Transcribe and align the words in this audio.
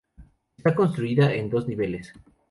Está 0.57 0.73
construida 0.73 1.31
en 1.31 1.51
dos 1.51 1.67
niveles. 1.67 2.11